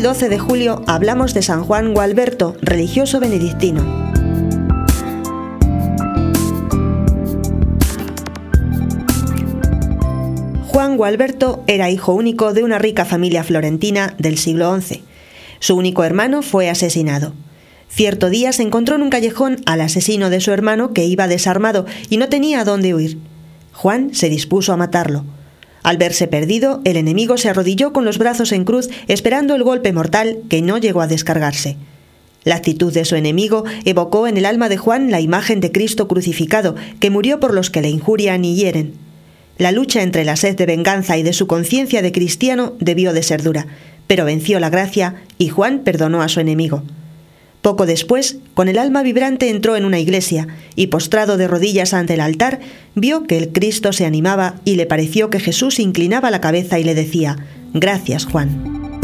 [0.00, 3.82] 12 de julio hablamos de San Juan Gualberto, religioso benedictino.
[10.66, 15.02] Juan Gualberto era hijo único de una rica familia florentina del siglo XI.
[15.60, 17.32] Su único hermano fue asesinado.
[17.88, 21.86] Cierto día se encontró en un callejón al asesino de su hermano que iba desarmado
[22.10, 23.18] y no tenía dónde huir.
[23.72, 25.24] Juan se dispuso a matarlo.
[25.86, 29.92] Al verse perdido, el enemigo se arrodilló con los brazos en cruz esperando el golpe
[29.92, 31.76] mortal que no llegó a descargarse.
[32.42, 36.08] La actitud de su enemigo evocó en el alma de Juan la imagen de Cristo
[36.08, 38.94] crucificado, que murió por los que le injurian y hieren.
[39.58, 43.22] La lucha entre la sed de venganza y de su conciencia de cristiano debió de
[43.22, 43.68] ser dura,
[44.08, 46.82] pero venció la gracia y Juan perdonó a su enemigo.
[47.66, 50.46] Poco después, con el alma vibrante entró en una iglesia
[50.76, 52.60] y postrado de rodillas ante el altar,
[52.94, 56.84] vio que el Cristo se animaba y le pareció que Jesús inclinaba la cabeza y
[56.84, 57.34] le decía,
[57.74, 59.02] Gracias, Juan.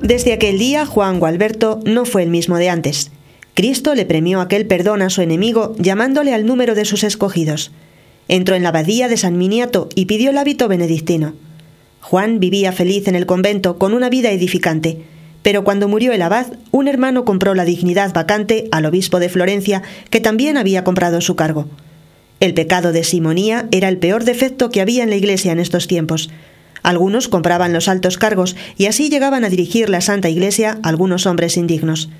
[0.00, 3.10] Desde aquel día, Juan Gualberto no fue el mismo de antes.
[3.54, 7.70] Cristo le premió aquel perdón a su enemigo llamándole al número de sus escogidos.
[8.26, 11.34] Entró en la abadía de San Miniato y pidió el hábito benedictino.
[12.00, 14.98] Juan vivía feliz en el convento con una vida edificante,
[15.42, 19.82] pero cuando murió el abad, un hermano compró la dignidad vacante al obispo de Florencia,
[20.10, 21.68] que también había comprado su cargo.
[22.40, 25.86] El pecado de simonía era el peor defecto que había en la Iglesia en estos
[25.86, 26.30] tiempos.
[26.82, 31.56] Algunos compraban los altos cargos y así llegaban a dirigir la Santa Iglesia algunos hombres
[31.56, 32.10] indignos.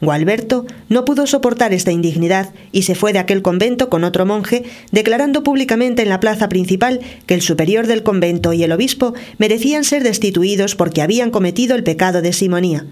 [0.00, 4.64] Gualberto no pudo soportar esta indignidad y se fue de aquel convento con otro monje,
[4.92, 9.84] declarando públicamente en la plaza principal que el superior del convento y el obispo merecían
[9.84, 12.86] ser destituidos porque habían cometido el pecado de simonía.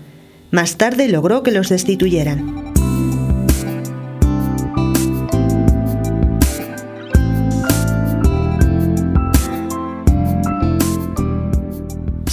[0.51, 2.66] Más tarde logró que los destituyeran.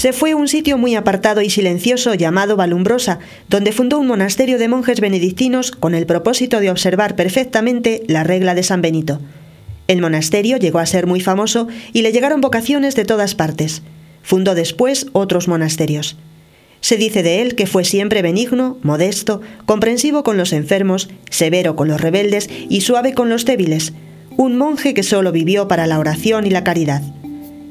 [0.04, 4.58] Se fue a un sitio muy apartado y silencioso llamado Valumbrosa, donde fundó un monasterio
[4.60, 9.22] de monjes benedictinos con el propósito de observar perfectamente la regla de San Benito.
[9.88, 13.82] El monasterio llegó a ser muy famoso y le llegaron vocaciones de todas partes.
[14.24, 16.18] Fundó después otros monasterios.
[16.82, 21.88] Se dice de él que fue siempre benigno, modesto, comprensivo con los enfermos, severo con
[21.88, 23.94] los rebeldes y suave con los débiles,
[24.36, 27.02] un monje que solo vivió para la oración y la caridad.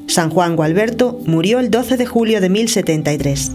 [0.07, 3.51] San Juan Gualberto murió el 12 de julio de 1073.